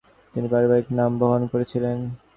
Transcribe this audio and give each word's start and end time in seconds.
তিনি 0.33 0.47
পারিবারিক 0.53 0.87
নাম 0.99 1.11
বহন 1.19 1.41
করেছিলেন। 1.51 1.97